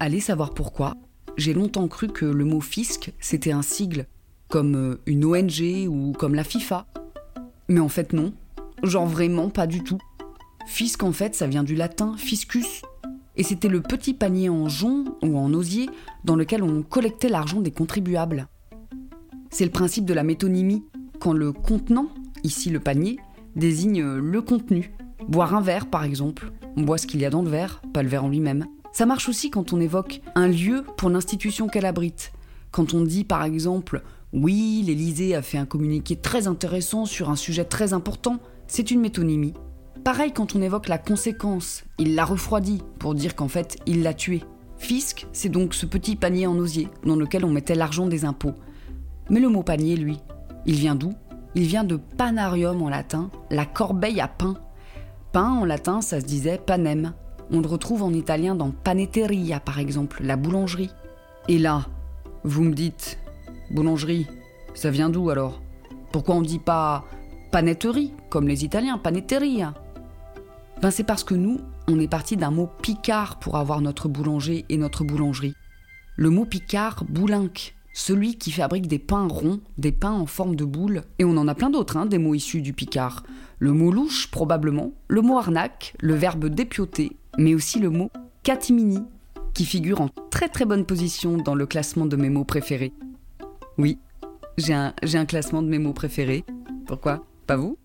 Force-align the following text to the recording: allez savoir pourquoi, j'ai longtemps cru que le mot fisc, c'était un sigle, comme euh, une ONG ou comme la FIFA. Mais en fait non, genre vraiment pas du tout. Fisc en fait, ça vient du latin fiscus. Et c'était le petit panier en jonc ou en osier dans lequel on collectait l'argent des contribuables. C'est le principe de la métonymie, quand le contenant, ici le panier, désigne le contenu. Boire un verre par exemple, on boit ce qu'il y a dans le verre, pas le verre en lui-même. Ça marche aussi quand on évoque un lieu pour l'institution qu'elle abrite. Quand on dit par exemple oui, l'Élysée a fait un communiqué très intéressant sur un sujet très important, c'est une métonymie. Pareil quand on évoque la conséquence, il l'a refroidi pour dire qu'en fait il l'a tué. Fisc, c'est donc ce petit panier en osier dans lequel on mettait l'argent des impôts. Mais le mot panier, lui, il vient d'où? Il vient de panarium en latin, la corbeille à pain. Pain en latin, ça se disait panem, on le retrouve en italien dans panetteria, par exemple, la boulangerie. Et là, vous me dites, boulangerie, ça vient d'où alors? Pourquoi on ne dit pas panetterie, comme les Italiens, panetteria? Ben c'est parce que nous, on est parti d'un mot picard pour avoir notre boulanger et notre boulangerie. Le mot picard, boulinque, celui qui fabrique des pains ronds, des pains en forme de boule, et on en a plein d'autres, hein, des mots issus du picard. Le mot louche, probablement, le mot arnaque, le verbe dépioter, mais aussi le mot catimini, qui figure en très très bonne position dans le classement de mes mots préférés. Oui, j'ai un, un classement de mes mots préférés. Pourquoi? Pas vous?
allez 0.00 0.20
savoir 0.20 0.50
pourquoi, 0.54 0.96
j'ai 1.36 1.52
longtemps 1.52 1.86
cru 1.86 2.08
que 2.08 2.24
le 2.24 2.44
mot 2.44 2.60
fisc, 2.60 3.12
c'était 3.20 3.52
un 3.52 3.62
sigle, 3.62 4.06
comme 4.48 4.74
euh, 4.74 5.00
une 5.06 5.24
ONG 5.24 5.88
ou 5.88 6.12
comme 6.18 6.34
la 6.34 6.42
FIFA. 6.42 6.86
Mais 7.68 7.80
en 7.80 7.88
fait 7.88 8.12
non, 8.12 8.32
genre 8.82 9.06
vraiment 9.06 9.50
pas 9.50 9.66
du 9.66 9.84
tout. 9.84 9.98
Fisc 10.66 11.02
en 11.02 11.12
fait, 11.12 11.34
ça 11.34 11.46
vient 11.46 11.62
du 11.62 11.76
latin 11.76 12.16
fiscus. 12.16 12.82
Et 13.36 13.42
c'était 13.42 13.68
le 13.68 13.80
petit 13.80 14.12
panier 14.12 14.48
en 14.48 14.68
jonc 14.68 15.04
ou 15.22 15.38
en 15.38 15.52
osier 15.54 15.88
dans 16.24 16.36
lequel 16.36 16.62
on 16.62 16.82
collectait 16.82 17.28
l'argent 17.28 17.60
des 17.60 17.70
contribuables. 17.70 18.48
C'est 19.50 19.64
le 19.64 19.70
principe 19.70 20.04
de 20.04 20.14
la 20.14 20.24
métonymie, 20.24 20.84
quand 21.20 21.32
le 21.32 21.52
contenant, 21.52 22.08
ici 22.42 22.70
le 22.70 22.80
panier, 22.80 23.18
désigne 23.54 24.02
le 24.02 24.42
contenu. 24.42 24.92
Boire 25.28 25.54
un 25.54 25.60
verre 25.60 25.86
par 25.86 26.04
exemple, 26.04 26.52
on 26.76 26.82
boit 26.82 26.98
ce 26.98 27.06
qu'il 27.06 27.20
y 27.20 27.24
a 27.24 27.30
dans 27.30 27.42
le 27.42 27.50
verre, 27.50 27.82
pas 27.92 28.02
le 28.02 28.08
verre 28.08 28.24
en 28.24 28.28
lui-même. 28.28 28.66
Ça 28.92 29.06
marche 29.06 29.28
aussi 29.28 29.50
quand 29.50 29.72
on 29.72 29.80
évoque 29.80 30.20
un 30.34 30.48
lieu 30.48 30.84
pour 30.96 31.10
l'institution 31.10 31.68
qu'elle 31.68 31.86
abrite. 31.86 32.32
Quand 32.70 32.94
on 32.94 33.02
dit 33.02 33.24
par 33.24 33.44
exemple 33.44 34.02
oui, 34.32 34.82
l'Élysée 34.86 35.34
a 35.34 35.42
fait 35.42 35.58
un 35.58 35.66
communiqué 35.66 36.14
très 36.14 36.46
intéressant 36.46 37.04
sur 37.04 37.30
un 37.30 37.36
sujet 37.36 37.64
très 37.64 37.92
important, 37.92 38.38
c'est 38.68 38.92
une 38.92 39.00
métonymie. 39.00 39.54
Pareil 40.04 40.32
quand 40.32 40.54
on 40.54 40.62
évoque 40.62 40.88
la 40.88 40.98
conséquence, 40.98 41.84
il 41.98 42.14
l'a 42.14 42.24
refroidi 42.24 42.82
pour 42.98 43.14
dire 43.14 43.34
qu'en 43.34 43.48
fait 43.48 43.78
il 43.86 44.02
l'a 44.02 44.14
tué. 44.14 44.42
Fisc, 44.78 45.26
c'est 45.32 45.48
donc 45.48 45.74
ce 45.74 45.84
petit 45.84 46.16
panier 46.16 46.46
en 46.46 46.56
osier 46.58 46.88
dans 47.04 47.16
lequel 47.16 47.44
on 47.44 47.50
mettait 47.50 47.74
l'argent 47.74 48.06
des 48.06 48.24
impôts. 48.24 48.54
Mais 49.28 49.40
le 49.40 49.48
mot 49.48 49.62
panier, 49.62 49.96
lui, 49.96 50.18
il 50.64 50.74
vient 50.74 50.94
d'où? 50.94 51.12
Il 51.54 51.64
vient 51.64 51.84
de 51.84 51.96
panarium 51.96 52.80
en 52.82 52.88
latin, 52.88 53.30
la 53.50 53.66
corbeille 53.66 54.20
à 54.20 54.28
pain. 54.28 54.56
Pain 55.32 55.50
en 55.50 55.64
latin, 55.64 56.00
ça 56.00 56.20
se 56.20 56.24
disait 56.24 56.58
panem, 56.64 57.12
on 57.50 57.60
le 57.60 57.68
retrouve 57.68 58.02
en 58.02 58.12
italien 58.12 58.54
dans 58.54 58.70
panetteria, 58.70 59.60
par 59.60 59.78
exemple, 59.78 60.22
la 60.22 60.36
boulangerie. 60.36 60.90
Et 61.48 61.58
là, 61.58 61.86
vous 62.44 62.62
me 62.62 62.74
dites, 62.74 63.18
boulangerie, 63.70 64.26
ça 64.74 64.90
vient 64.90 65.10
d'où 65.10 65.30
alors? 65.30 65.60
Pourquoi 66.12 66.36
on 66.36 66.40
ne 66.40 66.46
dit 66.46 66.58
pas 66.58 67.04
panetterie, 67.50 68.12
comme 68.28 68.48
les 68.48 68.64
Italiens, 68.64 68.98
panetteria? 68.98 69.74
Ben 70.80 70.90
c'est 70.90 71.04
parce 71.04 71.24
que 71.24 71.34
nous, 71.34 71.60
on 71.88 72.00
est 72.00 72.08
parti 72.08 72.36
d'un 72.36 72.50
mot 72.50 72.68
picard 72.82 73.38
pour 73.38 73.56
avoir 73.56 73.80
notre 73.80 74.08
boulanger 74.08 74.64
et 74.68 74.76
notre 74.76 75.04
boulangerie. 75.04 75.54
Le 76.16 76.30
mot 76.30 76.44
picard, 76.44 77.04
boulinque, 77.08 77.74
celui 77.92 78.36
qui 78.36 78.50
fabrique 78.50 78.86
des 78.86 78.98
pains 78.98 79.26
ronds, 79.28 79.60
des 79.76 79.92
pains 79.92 80.12
en 80.12 80.26
forme 80.26 80.56
de 80.56 80.64
boule, 80.64 81.02
et 81.18 81.24
on 81.24 81.36
en 81.36 81.48
a 81.48 81.54
plein 81.54 81.70
d'autres, 81.70 81.96
hein, 81.96 82.06
des 82.06 82.18
mots 82.18 82.34
issus 82.34 82.62
du 82.62 82.72
picard. 82.72 83.24
Le 83.58 83.72
mot 83.72 83.90
louche, 83.90 84.30
probablement, 84.30 84.92
le 85.08 85.22
mot 85.22 85.38
arnaque, 85.38 85.94
le 86.00 86.14
verbe 86.14 86.46
dépioter, 86.46 87.16
mais 87.40 87.54
aussi 87.54 87.80
le 87.80 87.88
mot 87.88 88.10
catimini, 88.42 88.98
qui 89.54 89.64
figure 89.64 90.02
en 90.02 90.08
très 90.30 90.48
très 90.48 90.66
bonne 90.66 90.84
position 90.84 91.38
dans 91.38 91.54
le 91.54 91.66
classement 91.66 92.04
de 92.04 92.16
mes 92.16 92.28
mots 92.28 92.44
préférés. 92.44 92.92
Oui, 93.78 93.98
j'ai 94.58 94.74
un, 94.74 94.94
un 95.02 95.24
classement 95.24 95.62
de 95.62 95.68
mes 95.68 95.78
mots 95.78 95.94
préférés. 95.94 96.44
Pourquoi? 96.86 97.24
Pas 97.46 97.56
vous? 97.56 97.78